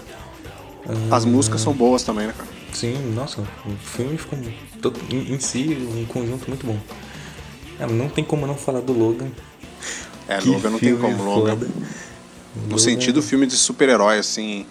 As 1.10 1.26
músicas 1.26 1.62
são 1.62 1.74
boas 1.74 2.04
também, 2.04 2.28
né, 2.28 2.34
cara? 2.38 2.50
Sim, 2.74 2.94
nossa, 3.14 3.42
o 3.42 3.72
filme 3.84 4.18
ficou 4.18 4.40
todo, 4.82 5.00
em, 5.14 5.34
em 5.34 5.40
si 5.40 5.78
um 5.96 6.06
conjunto 6.06 6.48
muito 6.48 6.66
bom. 6.66 6.78
Ah, 7.80 7.88
não 7.88 8.08
tem 8.08 8.24
como 8.24 8.46
não 8.48 8.56
falar 8.56 8.82
do 8.82 8.94
Logan. 8.94 9.28
É, 10.28 10.38
Que 10.38 10.50
Logan 10.50 10.70
não 10.70 10.80
tem 10.80 10.96
como, 10.96 11.24
Logan. 11.24 11.52
foda. 11.58 11.68
No 12.56 12.62
Logan- 12.64 12.78
sentido 12.78 13.22
filme 13.22 13.46
de 13.48 13.56
super-herói, 13.58 14.20
assim, 14.20 14.66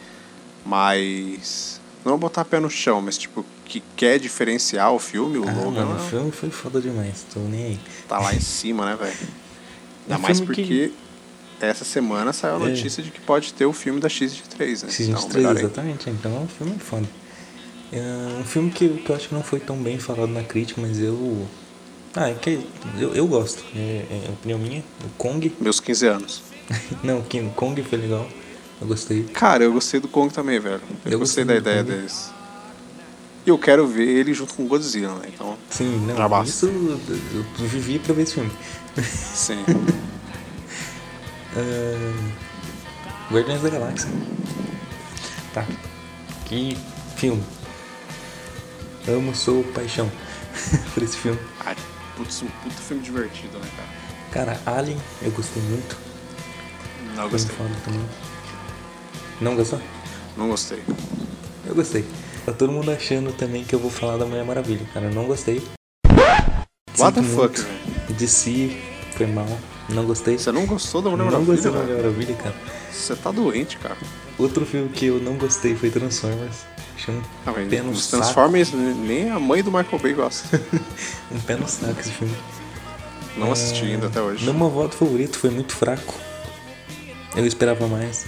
mas. 0.64 1.79
Não 2.04 2.18
botar 2.18 2.44
pé 2.44 2.58
no 2.60 2.70
chão, 2.70 3.00
mas 3.02 3.18
tipo, 3.18 3.44
que 3.66 3.82
quer 3.96 4.18
diferenciar 4.18 4.92
o 4.92 4.98
filme, 4.98 5.38
o 5.38 5.46
Ah, 5.48 5.52
Logan 5.52 5.84
mano, 5.84 5.96
o 6.00 6.08
filme 6.08 6.30
foi 6.32 6.50
foda 6.50 6.80
demais, 6.80 7.26
tô 7.32 7.40
nem 7.40 7.64
aí. 7.66 7.80
tá 8.08 8.18
lá 8.18 8.34
em 8.34 8.40
cima, 8.40 8.86
né, 8.86 8.96
velho? 8.96 9.12
Ainda 10.04 10.16
Um 10.16 10.20
mais 10.20 10.38
filme 10.38 10.54
que- 10.54 10.62
porque 10.62 10.92
essa 11.60 11.84
semana 11.84 12.32
saiu 12.32 12.54
a 12.56 12.66
É. 12.66 12.70
notícia 12.70 13.02
de 13.02 13.10
que 13.10 13.20
pode 13.20 13.52
ter 13.52 13.66
o 13.66 13.72
filme 13.72 14.00
da 14.00 14.08
X23, 14.08 14.82
né? 14.84 14.90
Season 14.90 15.12
Então, 15.12 15.22
3, 15.28 15.34
melhor 15.36 15.48
ainda. 15.50 15.60
exatamente. 15.60 16.08
Então 16.10 16.42
o 16.44 16.48
filme 16.48 16.74
é 16.74 16.78
foda. 16.78 17.06
É 17.92 18.38
um 18.40 18.44
filme 18.44 18.70
que, 18.70 18.88
que 18.88 19.10
eu 19.10 19.16
acho 19.16 19.28
que 19.28 19.34
não 19.34 19.42
foi 19.42 19.60
tão 19.60 19.76
bem 19.76 19.98
falado 19.98 20.28
na 20.28 20.42
crítica, 20.42 20.80
mas 20.80 20.98
eu. 21.00 21.46
Ah, 22.14 22.28
é 22.30 22.34
que 22.34 22.60
eu, 22.98 23.14
eu 23.14 23.26
gosto. 23.26 23.62
É, 23.76 24.04
é 24.26 24.30
opinião 24.30 24.58
minha. 24.58 24.82
O 25.04 25.08
Kong. 25.18 25.52
Meus 25.60 25.80
15 25.80 26.06
anos. 26.06 26.42
não, 27.04 27.18
o 27.18 27.50
Kong 27.54 27.82
foi 27.82 27.98
legal. 27.98 28.26
Eu 28.80 28.86
gostei. 28.86 29.24
Cara, 29.24 29.64
eu 29.64 29.72
gostei 29.72 30.00
do 30.00 30.08
Kong 30.08 30.32
também, 30.32 30.58
velho. 30.58 30.80
Eu, 31.04 31.12
Eu 31.12 31.18
gostei 31.18 31.44
gostei 31.44 31.44
da 31.44 31.56
ideia 31.56 31.84
Kong. 31.84 31.96
deles. 31.96 32.30
E 33.46 33.48
eu 33.50 33.58
quero 33.58 33.86
ver 33.86 34.06
ele 34.08 34.32
junto 34.34 34.54
com 34.54 34.64
o 34.64 34.66
Godzilla, 34.66 35.14
né? 35.14 35.28
Então, 35.34 35.56
Sim, 35.70 36.06
não. 36.06 36.42
Isso 36.44 36.66
eu, 36.66 37.00
eu 37.58 37.66
vivi 37.66 37.98
pra 37.98 38.12
ver 38.14 38.22
esse 38.22 38.34
filme. 38.34 38.50
sim. 39.02 39.64
Ah, 41.56 42.32
Guardiões 43.32 43.60
da 43.62 43.70
Galáxia. 43.70 44.08
Tá. 45.52 45.66
Que 46.46 46.76
filme. 47.16 47.42
Amo, 49.08 49.34
sou 49.34 49.64
paixão 49.64 50.08
por 50.94 51.02
esse 51.02 51.16
filme. 51.16 51.38
Ai, 51.64 51.74
putz, 52.16 52.42
um 52.42 52.46
puta 52.62 52.76
filme 52.76 53.02
divertido, 53.02 53.58
né, 53.58 53.66
cara? 54.32 54.54
Cara, 54.54 54.78
Alien, 54.78 54.96
eu 55.22 55.30
gostei 55.32 55.60
muito. 55.64 55.96
Não 57.16 57.28
Filme 57.28 57.30
gostei. 57.30 57.56
foda 57.56 57.74
também. 57.84 58.00
Não 59.40 59.56
gostou? 59.56 59.80
Não 60.36 60.48
gostei. 60.48 60.82
Eu 61.66 61.74
gostei. 61.74 62.04
Tá 62.44 62.52
todo 62.52 62.72
mundo 62.72 62.90
achando 62.90 63.32
também 63.32 63.64
que 63.64 63.74
eu 63.74 63.78
vou 63.78 63.90
falar 63.90 64.16
da 64.16 64.24
Mulher 64.26 64.44
Maravilha. 64.44 64.86
Cara, 64.92 65.06
eu 65.06 65.14
não 65.14 65.24
gostei. 65.24 65.62
What 66.98 67.14
the 67.14 67.22
Sinto 67.22 67.34
fuck, 67.34 67.36
muito. 67.58 67.62
velho? 67.62 68.14
De 68.18 68.26
si, 68.28 68.76
foi 69.16 69.26
mal. 69.26 69.46
Não 69.88 70.04
gostei. 70.04 70.38
Você 70.38 70.52
não 70.52 70.66
gostou 70.66 71.00
da 71.02 71.10
Mulher 71.10 71.24
não 71.24 71.30
Maravilha, 71.32 71.54
gostei 71.54 71.72
da? 71.72 71.78
Mulher 71.80 71.96
Maravilha, 71.96 72.34
cara. 72.36 72.54
Você 72.92 73.16
tá 73.16 73.30
doente, 73.30 73.76
cara. 73.78 73.96
Outro 74.38 74.64
filme 74.66 74.88
que 74.90 75.06
eu 75.06 75.18
não 75.20 75.34
gostei 75.36 75.74
foi 75.74 75.90
Transformers. 75.90 76.58
Achei 76.96 77.14
um 77.14 77.22
Ah, 77.46 77.52
pé 77.52 77.82
no 77.82 77.90
os 77.92 78.04
saco. 78.04 78.22
Transformers, 78.22 78.72
nem 78.72 79.30
a 79.30 79.38
mãe 79.38 79.62
do 79.62 79.70
Michael 79.70 79.98
Bay 80.00 80.12
gosta. 80.12 80.60
Um 81.32 81.40
pé 81.40 81.56
no 81.56 81.66
saco 81.68 81.98
esse 82.00 82.10
filme. 82.10 82.34
Não 83.36 83.52
assisti 83.52 83.84
ainda 83.84 84.08
até 84.08 84.20
hoje. 84.20 84.44
No 84.44 84.52
meu 84.52 84.68
voto 84.68 84.96
favorito 84.96 85.38
foi 85.38 85.50
muito 85.50 85.72
fraco. 85.74 86.14
Eu 87.36 87.46
esperava 87.46 87.86
mais. 87.86 88.26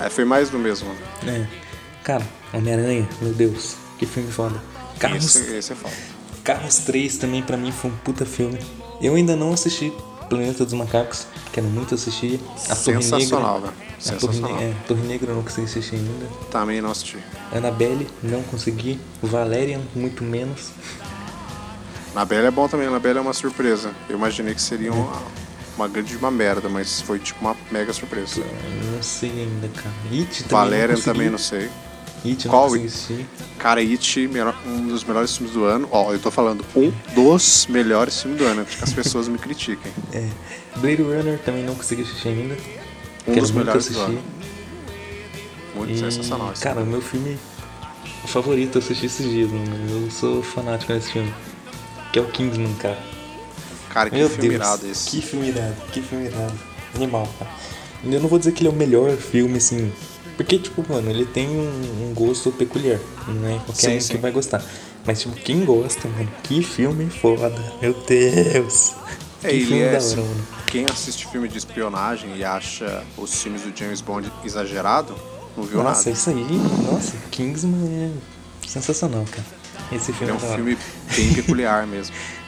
É, 0.00 0.08
foi 0.08 0.24
mais 0.24 0.50
do 0.50 0.58
mesmo. 0.58 0.90
É. 1.26 1.46
Cara, 2.02 2.26
Homem-Aranha, 2.52 3.08
meu 3.20 3.32
Deus, 3.32 3.76
que 3.98 4.06
filme 4.06 4.30
foda. 4.32 4.60
Carros, 4.98 5.36
Esse, 5.36 5.54
esse 5.54 5.72
é 5.72 5.76
foda. 5.76 5.94
Carros 6.42 6.78
3 6.78 7.18
também 7.18 7.42
pra 7.42 7.56
mim 7.56 7.70
foi 7.72 7.90
um 7.90 7.96
puta 7.98 8.24
filme. 8.24 8.58
Eu 9.00 9.14
ainda 9.14 9.36
não 9.36 9.52
assisti 9.52 9.92
Planeta 10.28 10.64
dos 10.64 10.74
Macacos, 10.74 11.26
quero 11.52 11.66
muito 11.66 11.94
assistir. 11.94 12.40
A 12.68 12.74
Torre 12.76 13.02
Sensacional, 13.02 13.60
Negra. 13.60 13.70
velho. 13.72 13.90
A 13.90 14.12
Torre, 14.12 14.20
Sensacional. 14.20 14.56
Ne- 14.56 14.62
é, 14.64 14.74
Torre 14.86 15.02
Negra 15.02 15.30
eu 15.32 15.36
não 15.36 15.42
consegui 15.42 15.66
assistir 15.66 15.96
ainda. 15.96 16.26
Também 16.50 16.80
não 16.80 16.90
assisti. 16.90 17.18
Annabelle, 17.52 18.06
não 18.22 18.42
consegui. 18.44 19.00
Valerian, 19.22 19.80
muito 19.94 20.22
menos. 20.24 20.70
Anabelle 22.14 22.46
é 22.46 22.50
bom 22.50 22.66
também, 22.68 22.86
Anabelle 22.88 23.18
é 23.18 23.22
uma 23.22 23.32
surpresa. 23.32 23.92
Eu 24.08 24.16
imaginei 24.16 24.54
que 24.54 24.62
seria 24.62 24.92
uma, 24.92 25.20
uma 25.76 25.88
grande 25.88 26.16
uma 26.16 26.30
merda, 26.30 26.68
mas 26.68 27.00
foi 27.00 27.18
tipo 27.18 27.40
uma 27.40 27.56
mega 27.70 27.92
surpresa. 27.92 28.40
Eu 28.40 28.92
não 28.92 29.02
sei 29.02 29.30
ainda, 29.30 29.68
cara. 29.68 29.94
It 30.12 30.44
também 30.44 30.48
Valerian 30.50 30.96
não 30.96 31.02
também 31.02 31.30
não 31.30 31.38
sei. 31.38 31.68
It 32.24 32.44
eu 32.44 32.50
Qual 32.50 32.68
não 32.70 32.76
It? 32.82 33.26
Cara, 33.58 33.80
It, 33.80 34.30
um 34.66 34.88
dos 34.88 35.04
melhores 35.04 35.36
filmes 35.36 35.54
do 35.54 35.64
ano. 35.64 35.88
Ó, 35.90 36.12
eu 36.12 36.18
tô 36.18 36.30
falando 36.30 36.64
um 36.76 36.92
dos 37.14 37.66
melhores 37.66 38.20
filmes 38.20 38.38
do 38.38 38.44
ano, 38.46 38.60
antes 38.60 38.76
que 38.76 38.84
as 38.84 38.92
pessoas 38.92 39.28
me 39.28 39.38
critiquem. 39.38 39.90
É. 40.12 40.28
Blade 40.76 41.02
Runner 41.02 41.38
também 41.40 41.64
não 41.64 41.74
consegui 41.74 42.02
assistir 42.02 42.28
ainda. 42.28 42.54
Um 43.26 43.32
Quero 43.34 43.40
dos 43.40 43.50
melhores 43.50 43.86
do 43.86 43.90
assistir. 44.00 44.10
ano. 44.12 44.22
Muito 45.74 45.92
E, 45.92 45.98
sensacional. 45.98 46.52
Cara, 46.60 46.80
o 46.80 46.86
meu 46.86 47.00
filme 47.00 47.38
favorito 48.26 48.76
eu 48.78 48.82
assisti 48.82 49.06
esses 49.06 49.26
dias, 49.28 49.50
mano. 49.50 50.04
Eu 50.04 50.10
sou 50.10 50.42
fanático 50.42 50.92
nesse 50.92 51.12
filme. 51.12 51.32
Que 52.12 52.18
é 52.18 52.22
o 52.22 52.26
Kingsman, 52.26 52.74
cara. 52.74 52.98
Cara, 53.90 54.08
que 54.08 54.16
Meu 54.16 54.28
filme 54.30 54.48
Deus. 54.50 54.54
irado 54.62 54.86
esse. 54.86 55.10
Que 55.10 55.20
filme 55.22 55.48
irado, 55.48 55.74
que 55.92 56.00
filme 56.00 56.26
irado. 56.26 56.54
Animal, 56.94 57.28
cara. 57.38 57.50
Eu 58.04 58.20
não 58.20 58.28
vou 58.28 58.38
dizer 58.38 58.52
que 58.52 58.62
ele 58.62 58.68
é 58.68 58.72
o 58.72 58.74
melhor 58.74 59.14
filme, 59.16 59.58
assim. 59.58 59.92
Porque, 60.36 60.58
tipo, 60.58 60.82
mano, 60.88 61.10
ele 61.10 61.26
tem 61.26 61.48
um, 61.48 62.08
um 62.10 62.14
gosto 62.14 62.50
peculiar. 62.50 62.98
Não 63.28 63.46
é 63.48 63.58
qualquer 63.58 63.74
Sim, 63.90 63.96
um 63.96 64.00
sim. 64.00 64.12
que 64.14 64.18
vai 64.18 64.30
gostar. 64.30 64.64
Mas, 65.04 65.20
tipo, 65.20 65.34
quem 65.34 65.64
gosta, 65.64 66.08
mano, 66.08 66.30
que 66.42 66.62
filme 66.62 67.10
foda. 67.10 67.50
Meu 67.82 67.92
Deus. 68.06 68.94
É, 69.42 69.48
que 69.50 69.66
filme 69.66 69.82
é, 69.82 69.92
da 69.92 69.98
assim, 69.98 70.18
hora, 70.18 70.22
mano. 70.28 70.46
Quem 70.66 70.84
assiste 70.86 71.26
filme 71.26 71.48
de 71.48 71.58
espionagem 71.58 72.36
e 72.36 72.44
acha 72.44 73.02
os 73.18 73.42
filmes 73.42 73.62
do 73.62 73.76
James 73.76 74.00
Bond 74.00 74.30
exagerado, 74.44 75.14
não 75.56 75.64
viu 75.64 75.82
Nossa, 75.82 76.08
nada. 76.08 76.10
isso 76.10 76.30
aí, 76.30 76.46
nossa, 76.90 77.16
Kingsman 77.30 77.88
é 78.64 78.68
sensacional, 78.68 79.24
cara. 79.30 79.44
Esse 79.92 80.10
Ele 80.10 80.18
filme 80.18 80.32
é 80.32 80.34
um 80.34 80.46
hora. 80.46 80.54
filme 80.54 80.78
bem 81.16 81.34
peculiar 81.34 81.86
mesmo. 81.86 82.14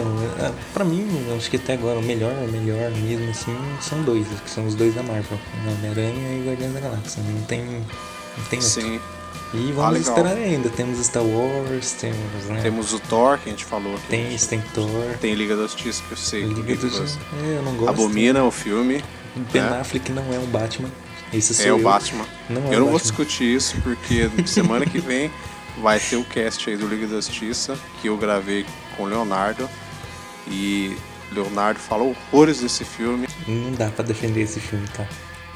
Então, 0.00 0.46
é, 0.46 0.52
pra 0.72 0.84
mim, 0.84 1.06
eu 1.28 1.36
acho 1.36 1.50
que 1.50 1.56
até 1.56 1.74
agora 1.74 1.98
o 1.98 2.02
melhor, 2.02 2.32
o 2.32 2.48
melhor 2.48 2.90
mesmo, 2.92 3.30
assim, 3.30 3.56
são 3.80 4.02
dois, 4.02 4.26
que 4.44 4.50
são 4.50 4.66
os 4.66 4.74
dois 4.74 4.94
da 4.94 5.02
Marvel. 5.02 5.38
Homem-Aranha 5.66 6.38
e 6.38 6.44
Guardiões 6.46 6.72
da 6.74 6.80
Galáxia. 6.80 7.22
Não 7.22 7.42
tem, 7.42 7.64
não 7.64 8.44
tem 8.50 8.58
outro. 8.58 8.62
Sim. 8.62 9.00
E 9.54 9.70
Ah, 9.70 9.72
vamos 9.74 9.92
legal. 9.98 10.00
esperar 10.18 10.36
ainda. 10.36 10.68
Temos 10.68 10.98
Star 11.06 11.22
Wars, 11.22 11.92
temos, 11.92 12.44
né? 12.48 12.60
Temos 12.62 12.92
o 12.92 12.98
Thor, 13.00 13.38
que 13.38 13.48
a 13.48 13.52
gente 13.52 13.64
falou. 13.64 13.94
que 13.94 14.08
Tem 14.08 14.34
isso, 14.34 14.48
tem 14.48 14.60
Thor. 14.74 14.90
Tem 15.20 15.34
Liga 15.34 15.56
da 15.56 15.62
Justiça, 15.62 16.02
que 16.06 16.12
eu 16.12 16.16
sei 16.18 16.42
Liga 16.44 16.76
dos... 16.76 16.92
você 16.92 17.18
É, 17.44 17.56
eu 17.58 17.62
não 17.62 17.74
gosto. 17.74 17.88
abomina 17.90 18.44
o 18.44 18.50
filme. 18.50 19.02
Ben 19.52 19.62
né? 19.62 19.80
Affleck 19.80 20.12
não 20.12 20.22
é 20.34 20.38
um 20.38 20.46
Batman. 20.46 20.90
Esse 21.32 21.54
sou 21.54 21.64
É 21.64 21.72
o 21.72 21.78
eu. 21.78 21.82
Batman. 21.82 22.26
Não 22.50 22.62
é 22.62 22.66
eu 22.66 22.68
o 22.68 22.72
não 22.72 22.78
vou 22.90 22.92
Batman. 22.94 22.98
discutir 23.00 23.54
isso 23.56 23.74
porque 23.82 24.28
semana 24.46 24.84
que 24.84 24.98
vem 24.98 25.30
vai 25.80 25.98
ter 26.00 26.16
o 26.16 26.24
cast 26.24 26.68
aí 26.68 26.76
do 26.76 26.86
Liga 26.86 27.06
da 27.06 27.14
Justiça 27.16 27.78
que 28.02 28.08
eu 28.08 28.16
gravei 28.18 28.66
com 28.96 29.04
o 29.04 29.06
Leonardo. 29.06 29.68
E 30.50 30.96
Leonardo 31.32 31.78
falou 31.80 32.16
horrores 32.32 32.60
desse 32.60 32.84
filme. 32.84 33.26
Não 33.46 33.72
dá 33.72 33.88
pra 33.90 34.04
defender 34.04 34.42
esse 34.42 34.60
filme, 34.60 34.86
cara. 34.88 35.08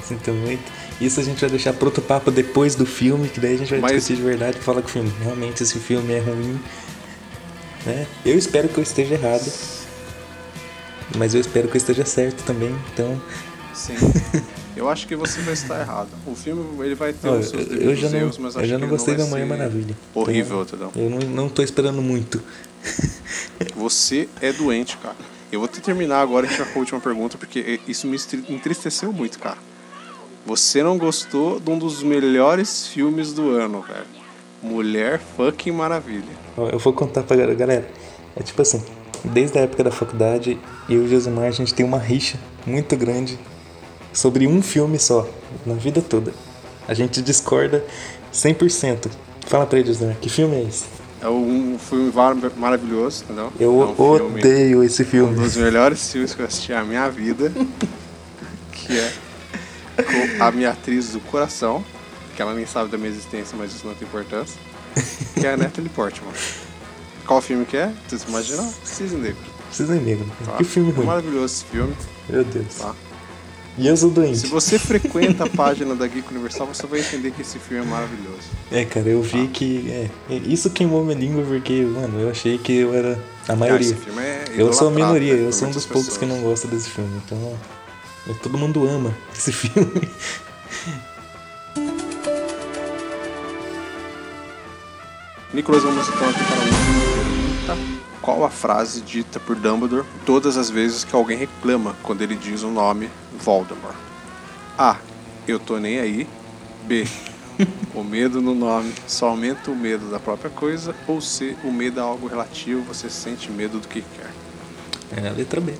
Sinto 0.02 0.32
muito. 0.32 0.62
Isso 1.00 1.20
a 1.20 1.22
gente 1.22 1.40
vai 1.40 1.50
deixar 1.50 1.72
pro 1.72 1.86
outro 1.86 2.02
papo 2.02 2.30
depois 2.30 2.74
do 2.74 2.84
filme, 2.84 3.28
que 3.28 3.40
daí 3.40 3.54
a 3.54 3.58
gente 3.58 3.70
vai 3.70 3.80
Mas- 3.80 3.92
discutir 3.92 4.16
de 4.16 4.22
verdade 4.22 4.58
e 4.58 4.60
falar 4.60 4.82
que 4.82 4.88
o 4.88 4.90
filme. 4.90 5.12
Realmente 5.22 5.62
esse 5.62 5.78
filme 5.78 6.12
é 6.12 6.18
ruim. 6.18 6.60
Né? 7.86 8.06
Eu 8.24 8.36
espero 8.38 8.68
que 8.68 8.78
eu 8.78 8.82
esteja 8.82 9.14
errado. 9.14 9.50
Mas 11.16 11.34
eu 11.34 11.40
espero 11.40 11.68
que 11.68 11.76
eu 11.76 11.78
esteja 11.78 12.04
certo 12.04 12.42
também. 12.44 12.74
Então, 12.92 13.20
Sim. 13.74 13.94
Eu 14.74 14.88
acho 14.88 15.06
que 15.06 15.14
você 15.14 15.40
vai 15.42 15.52
estar 15.52 15.80
errado. 15.80 16.08
O 16.26 16.34
filme 16.34 16.64
ele 16.84 16.94
vai 16.94 17.12
ter 17.12 17.28
ó, 17.28 17.38
os 17.38 17.50
seus 17.50 17.66
eu, 17.70 17.94
já 17.94 18.08
não, 18.08 18.18
erros, 18.20 18.38
mas 18.38 18.54
eu 18.54 18.60
acho 18.62 18.70
já 18.70 18.74
que 18.76 18.80
não 18.80 18.88
ele 18.88 18.96
gostei 18.96 19.14
da 19.14 19.26
Mulher 19.26 19.42
ser 19.42 19.48
Maravilha. 19.48 19.96
Horrível, 20.14 20.62
Então, 20.62 20.90
eu 20.96 21.10
não, 21.10 21.18
não 21.18 21.48
tô 21.50 21.62
esperando 21.62 22.00
muito. 22.00 22.42
Você 23.74 24.28
é 24.40 24.52
doente, 24.52 24.96
cara. 24.98 25.16
Eu 25.50 25.60
vou 25.60 25.68
terminar 25.68 26.20
agora 26.20 26.46
com 26.46 26.62
a 26.62 26.78
última 26.78 27.00
pergunta, 27.00 27.36
porque 27.36 27.80
isso 27.86 28.06
me 28.06 28.18
entristeceu 28.48 29.12
muito, 29.12 29.38
cara. 29.38 29.58
Você 30.46 30.82
não 30.82 30.98
gostou 30.98 31.60
de 31.60 31.70
um 31.70 31.78
dos 31.78 32.02
melhores 32.02 32.86
filmes 32.86 33.32
do 33.32 33.50
ano, 33.50 33.82
velho. 33.82 34.06
Mulher 34.62 35.20
fucking 35.36 35.72
Maravilha. 35.72 36.24
Eu 36.56 36.78
vou 36.78 36.92
contar 36.92 37.22
pra 37.22 37.36
galera. 37.54 37.88
É 38.34 38.42
tipo 38.42 38.62
assim, 38.62 38.82
desde 39.24 39.58
a 39.58 39.62
época 39.62 39.84
da 39.84 39.90
faculdade, 39.90 40.58
eu 40.88 41.02
e 41.02 41.04
o 41.04 41.08
Josimar, 41.08 41.44
a 41.44 41.50
gente 41.50 41.74
tem 41.74 41.84
uma 41.84 41.98
rixa 41.98 42.38
muito 42.66 42.96
grande 42.96 43.38
sobre 44.12 44.46
um 44.46 44.62
filme 44.62 44.98
só, 44.98 45.28
na 45.66 45.74
vida 45.74 46.00
toda. 46.00 46.32
A 46.88 46.94
gente 46.94 47.20
discorda 47.22 47.84
100%. 48.32 49.10
Fala 49.46 49.66
pra 49.66 49.78
ele, 49.78 49.88
Josimar, 49.88 50.16
que 50.16 50.28
filme 50.28 50.56
é 50.56 50.62
esse? 50.62 50.84
É 51.22 51.28
um 51.28 51.78
filme 51.78 52.12
maravilhoso, 52.56 53.22
entendeu? 53.24 53.52
Eu 53.60 53.80
é 53.80 53.84
um 53.86 53.94
filme- 54.18 54.40
odeio 54.40 54.82
esse 54.82 55.02
Um 55.02 55.06
filme. 55.06 55.34
dos 55.36 55.56
melhores 55.56 56.10
filmes 56.10 56.34
que 56.34 56.42
eu 56.42 56.46
assisti 56.46 56.72
na 56.72 56.82
minha 56.84 57.08
vida. 57.08 57.52
Que 58.72 58.98
é 58.98 59.12
com 60.02 60.42
a 60.44 60.50
minha 60.50 60.70
atriz 60.70 61.10
do 61.10 61.20
coração. 61.20 61.84
Que 62.34 62.42
ela 62.42 62.54
nem 62.54 62.66
sabe 62.66 62.90
da 62.90 62.98
minha 62.98 63.10
existência, 63.10 63.56
mas 63.56 63.72
isso 63.72 63.86
não 63.86 63.94
tem 63.94 64.08
importância. 64.08 64.58
que 65.34 65.46
é 65.46 65.52
a 65.52 65.56
Natalie 65.56 65.88
Portman. 65.90 66.32
Qual 67.26 67.40
filme 67.40 67.64
que 67.64 67.76
é? 67.76 67.92
Vocês 68.08 68.24
imaginam? 68.28 68.74
Cisne 68.84 69.18
Negro. 69.20 69.42
Cisne 69.70 70.00
Negro. 70.00 70.26
Tá? 70.44 70.56
Que 70.56 70.64
filme 70.64 70.90
ruim. 70.90 71.06
Maravilhoso 71.06 71.44
esse 71.54 71.64
filme. 71.66 71.94
Meu 72.28 72.42
Deus. 72.42 72.74
Tá? 72.78 72.94
E 73.78 73.86
eu 73.86 73.96
sou 73.96 74.10
doente. 74.10 74.38
Se 74.38 74.46
você 74.48 74.78
frequenta 74.78 75.44
a 75.44 75.48
página 75.48 75.94
da 75.94 76.06
Geek 76.06 76.30
Universal, 76.30 76.66
você 76.66 76.86
vai 76.86 77.00
entender 77.00 77.30
que 77.30 77.40
esse 77.40 77.58
filme 77.58 77.82
é 77.82 77.88
maravilhoso. 77.88 78.42
É, 78.70 78.84
cara, 78.84 79.08
eu 79.08 79.22
vi 79.22 79.48
que. 79.48 79.90
É, 79.90 80.34
isso 80.44 80.68
queimou 80.70 81.02
minha 81.04 81.18
língua 81.18 81.42
porque, 81.42 81.82
mano, 81.82 82.20
eu 82.20 82.30
achei 82.30 82.58
que 82.58 82.72
eu 82.72 82.94
era 82.94 83.18
a 83.48 83.56
maioria. 83.56 83.86
esse 83.86 83.94
filme 83.94 84.20
é 84.20 84.44
eu 84.56 84.72
sou 84.72 84.88
a 84.88 84.90
minoria, 84.90 85.34
né, 85.34 85.46
eu 85.46 85.52
sou 85.52 85.68
um 85.68 85.70
dos 85.70 85.86
poucos 85.86 86.18
que 86.18 86.20
pessoas. 86.20 86.40
não 86.40 86.48
gosta 86.48 86.68
desse 86.68 86.90
filme. 86.90 87.10
Então, 87.24 87.58
é, 88.28 88.34
todo 88.34 88.58
mundo 88.58 88.86
ama 88.86 89.14
esse 89.34 89.52
filme. 89.52 90.08
Nicolas, 95.54 95.82
vamos 95.82 96.08
então 96.08 96.28
aqui 96.28 96.44
para 96.44 96.56
uma 96.56 97.11
pergunta. 97.62 97.76
Qual 98.20 98.44
a 98.44 98.50
frase 98.50 99.00
dita 99.00 99.40
por 99.40 99.56
Dumbledore 99.56 100.06
todas 100.24 100.56
as 100.56 100.70
vezes 100.70 101.04
que 101.04 101.14
alguém 101.14 101.36
reclama 101.36 101.96
quando 102.02 102.22
ele 102.22 102.36
diz 102.36 102.62
o 102.62 102.68
nome 102.68 103.10
Voldemort? 103.38 103.96
A. 104.78 104.96
Eu 105.46 105.58
tô 105.58 105.78
nem 105.78 105.98
aí. 105.98 106.28
B. 106.84 107.06
O 107.94 108.02
medo 108.02 108.40
no 108.40 108.54
nome 108.54 108.92
só 109.06 109.28
aumenta 109.28 109.70
o 109.70 109.76
medo 109.76 110.10
da 110.10 110.18
própria 110.18 110.50
coisa. 110.50 110.94
Ou 111.06 111.20
C. 111.20 111.56
O 111.64 111.72
medo 111.72 112.00
é 112.00 112.02
algo 112.02 112.26
relativo, 112.26 112.82
você 112.82 113.10
sente 113.10 113.50
medo 113.50 113.78
do 113.78 113.88
que 113.88 114.02
quer. 114.02 115.22
É 115.22 115.28
a 115.28 115.32
letra 115.32 115.60
B. 115.60 115.74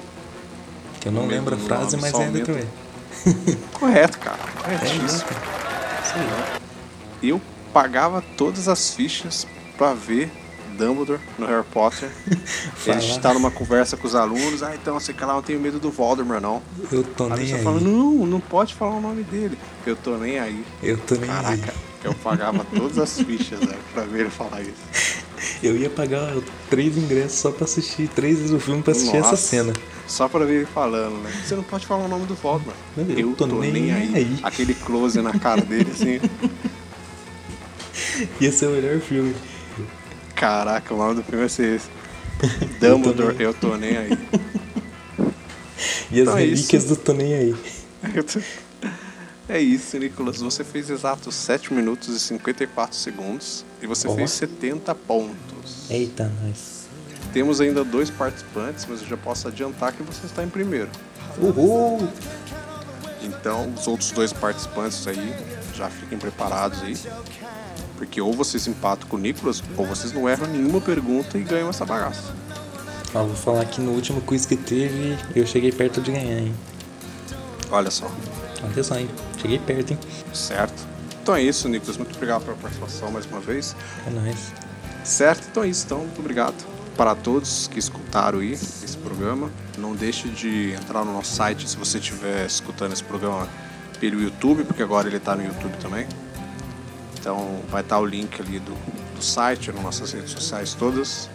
Que 1.00 1.08
eu 1.08 1.12
não 1.12 1.26
lembro 1.26 1.54
a 1.54 1.58
frase, 1.58 1.96
nome 1.96 2.10
mas 2.10 2.20
é 2.20 2.26
a 2.26 2.30
letra 2.30 2.54
B. 2.54 2.66
Correto, 3.72 4.18
cara. 4.18 4.38
É 4.42 4.62
Corretíssimo. 4.62 5.06
isso. 5.06 5.24
Isso 6.04 6.14
aí. 6.14 6.60
Eu 7.22 7.40
pagava 7.72 8.22
todas 8.36 8.68
as 8.68 8.90
fichas 8.94 9.46
pra 9.78 9.94
ver 9.94 10.30
Dumbledore 10.72 11.20
no 11.38 11.46
Harry 11.46 11.64
Potter. 11.72 12.10
Ele 12.86 12.98
está 12.98 13.32
numa 13.32 13.50
conversa 13.50 13.96
com 13.96 14.06
os 14.06 14.14
alunos. 14.14 14.62
Ah, 14.62 14.74
então, 14.74 14.98
sei 14.98 15.14
que 15.14 15.24
lá, 15.24 15.36
eu 15.36 15.42
tenho 15.42 15.60
medo 15.60 15.78
do 15.78 15.90
Voldemort, 15.90 16.40
não. 16.40 16.62
Eu 16.90 17.04
tô 17.04 17.26
A 17.26 17.36
nem 17.36 17.54
aí. 17.54 17.62
fala, 17.62 17.80
não, 17.80 18.26
não 18.26 18.40
pode 18.40 18.74
falar 18.74 18.96
o 18.96 19.00
nome 19.00 19.22
dele. 19.22 19.56
Eu 19.86 19.96
tô 19.96 20.16
nem 20.16 20.38
aí. 20.38 20.64
Eu 20.82 20.98
tô 20.98 21.14
nem 21.14 21.30
aí. 21.30 21.36
Caraca, 21.58 21.74
eu 22.02 22.14
pagava 22.14 22.66
todas 22.74 22.98
as 22.98 23.20
fichas, 23.20 23.60
velho, 23.60 23.78
pra 23.94 24.02
ver 24.04 24.20
ele 24.20 24.30
falar 24.30 24.62
isso. 24.62 25.22
Eu 25.62 25.76
ia 25.76 25.90
pagar 25.90 26.34
três 26.70 26.96
ingressos 26.96 27.38
só 27.38 27.50
pra 27.50 27.64
assistir 27.64 28.08
três 28.08 28.38
vezes 28.38 28.52
o 28.52 28.60
filme 28.60 28.82
pra 28.82 28.92
assistir 28.92 29.16
essa 29.16 29.30
Nossa, 29.32 29.42
cena. 29.42 29.72
Só 30.06 30.28
pra 30.28 30.44
ver 30.44 30.56
ele 30.58 30.66
falando, 30.66 31.16
né? 31.22 31.32
Você 31.44 31.56
não 31.56 31.62
pode 31.64 31.86
falar 31.86 32.04
o 32.04 32.08
nome 32.08 32.26
do 32.26 32.34
Voldemort. 32.34 32.76
Eu 32.96 33.18
Eu 33.18 33.34
tô 33.34 33.48
tô, 33.48 33.58
nem 33.58 33.72
nem, 33.72 33.92
aí. 33.92 34.12
aí. 34.14 34.38
Aquele 34.42 34.74
close 34.74 35.20
na 35.20 35.36
cara 35.38 35.62
dele, 35.62 35.90
assim. 35.90 36.20
Ia 38.40 38.52
ser 38.52 38.66
o 38.66 38.70
melhor 38.70 39.00
filme. 39.00 39.34
Caraca, 40.42 40.92
o 40.92 40.96
nome 40.96 41.14
do 41.14 41.22
filme 41.22 41.38
vai 41.38 41.48
ser 41.48 41.76
esse. 41.76 41.88
Dumbledore, 42.80 43.36
eu 43.38 43.54
tô 43.54 43.76
nem 43.76 43.96
aí. 43.96 44.10
E 46.10 46.20
as 46.20 46.22
Então 46.22 46.36
é 46.36 46.40
relíquias 46.40 46.84
isso. 46.84 46.94
do 46.94 47.00
Tô 47.00 47.12
Nem 47.12 47.32
Aí. 47.32 47.54
É 49.48 49.60
isso, 49.60 49.98
Nicolas. 49.98 50.38
Você 50.38 50.64
fez 50.64 50.90
exatos 50.90 51.34
7 51.34 51.72
minutos 51.72 52.08
e 52.08 52.18
54 52.18 52.96
segundos. 52.96 53.64
E 53.80 53.86
você 53.86 54.12
fez 54.14 54.32
70 54.32 54.94
pontos. 54.94 55.90
Eita, 55.90 56.30
nós. 56.42 56.86
Temos 57.32 57.60
ainda 57.60 57.84
dois 57.84 58.10
participantes, 58.10 58.84
mas 58.88 59.00
eu 59.02 59.08
já 59.08 59.16
posso 59.16 59.46
adiantar 59.46 59.92
que 59.92 60.02
você 60.02 60.26
está 60.26 60.42
em 60.42 60.48
primeiro. 60.48 60.90
Uhul! 61.38 62.08
Então, 63.22 63.72
os 63.76 63.86
outros 63.86 64.10
dois 64.10 64.32
participantes 64.32 65.06
aí, 65.06 65.34
já 65.74 65.88
fiquem 65.88 66.18
preparados 66.18 66.82
aí. 66.82 66.96
Porque 68.02 68.20
ou 68.20 68.32
vocês 68.32 68.66
empatam 68.66 69.08
com 69.08 69.16
o 69.16 69.18
Nicolas, 69.20 69.62
ou 69.76 69.86
vocês 69.86 70.12
não 70.12 70.28
erram 70.28 70.48
nenhuma 70.48 70.80
pergunta 70.80 71.38
e 71.38 71.42
ganham 71.44 71.70
essa 71.70 71.86
bagaça. 71.86 72.34
Ó, 73.14 73.22
vou 73.22 73.36
falar 73.36 73.64
que 73.64 73.80
no 73.80 73.92
último 73.92 74.20
quiz 74.22 74.44
que 74.44 74.56
teve, 74.56 75.16
eu 75.36 75.46
cheguei 75.46 75.70
perto 75.70 76.00
de 76.00 76.10
ganhar, 76.10 76.40
hein? 76.40 76.52
Olha 77.70 77.92
só, 77.92 78.10
Olha 78.64 78.82
só, 78.82 78.98
hein? 78.98 79.08
Cheguei 79.40 79.60
perto, 79.60 79.92
hein? 79.92 79.98
certo? 80.34 80.84
Então 81.22 81.36
é 81.36 81.42
isso, 81.44 81.68
Nicolas. 81.68 81.96
Muito 81.96 82.12
obrigado 82.16 82.44
pela 82.44 82.56
participação 82.56 83.08
mais 83.12 83.24
uma 83.24 83.38
vez. 83.38 83.76
É 84.04 84.10
nóis. 84.10 84.52
Certo? 85.04 85.46
Então 85.48 85.62
é 85.62 85.68
isso. 85.68 85.84
Então, 85.86 85.98
muito 85.98 86.18
obrigado 86.18 86.56
para 86.96 87.14
todos 87.14 87.68
que 87.68 87.78
escutaram 87.78 88.40
aí 88.40 88.50
esse 88.50 88.96
programa. 88.96 89.48
Não 89.78 89.94
deixe 89.94 90.28
de 90.28 90.72
entrar 90.72 91.04
no 91.04 91.12
nosso 91.12 91.36
site 91.36 91.70
se 91.70 91.76
você 91.76 91.98
estiver 91.98 92.46
escutando 92.46 92.94
esse 92.94 93.04
programa 93.04 93.48
pelo 94.00 94.20
YouTube, 94.20 94.64
porque 94.64 94.82
agora 94.82 95.06
ele 95.06 95.18
está 95.18 95.36
no 95.36 95.44
YouTube 95.44 95.76
também. 95.80 96.08
Então 97.22 97.60
vai 97.70 97.80
estar 97.82 98.00
o 98.00 98.04
link 98.04 98.42
ali 98.42 98.58
do, 98.58 98.74
do 99.14 99.22
site, 99.22 99.70
nas 99.70 99.80
nossas 99.80 100.12
redes 100.12 100.32
sociais 100.32 100.74
todas. 100.74 101.30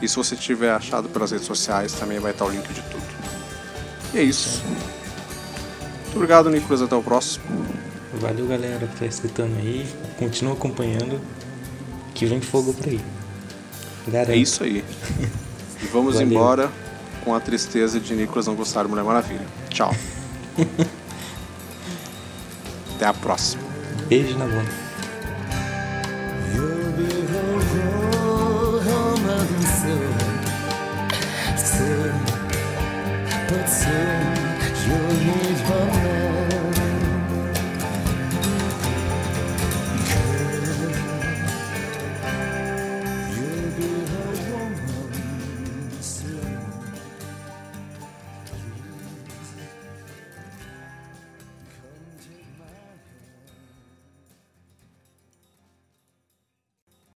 E 0.00 0.08
se 0.08 0.16
você 0.16 0.34
tiver 0.34 0.72
achado 0.72 1.06
pelas 1.10 1.32
redes 1.32 1.46
sociais, 1.46 1.92
também 1.92 2.18
vai 2.18 2.32
estar 2.32 2.46
o 2.46 2.48
link 2.48 2.66
de 2.66 2.80
tudo. 2.80 3.04
E 4.14 4.18
é 4.18 4.22
isso. 4.22 4.62
Muito 6.04 6.16
obrigado, 6.16 6.48
Nicolas. 6.48 6.80
Até 6.80 6.96
o 6.96 7.02
próximo. 7.02 7.44
Valeu, 8.14 8.46
galera, 8.46 8.86
que 8.86 9.00
tá 9.00 9.04
escutando 9.04 9.54
aí. 9.58 9.86
Continua 10.18 10.54
acompanhando, 10.54 11.20
que 12.14 12.24
vem 12.24 12.40
fogo 12.40 12.72
por 12.72 12.88
aí. 12.88 13.00
Garanto. 14.08 14.32
É 14.32 14.36
isso 14.36 14.64
aí. 14.64 14.82
E 15.82 15.86
vamos 15.92 16.14
Valeu. 16.14 16.28
embora 16.28 16.72
com 17.22 17.34
a 17.34 17.40
tristeza 17.40 18.00
de 18.00 18.14
Nicolas 18.14 18.46
não 18.46 18.54
gostar 18.54 18.84
de 18.84 18.88
Mulher 18.88 19.04
Maravilha. 19.04 19.46
Tchau. 19.68 19.94
Até 22.96 23.04
a 23.04 23.12
próxima. 23.12 23.62
Beijo 24.08 24.38
na 24.38 24.46
bunda. 24.46 24.81
always 35.28 35.62
burn. 35.62 35.81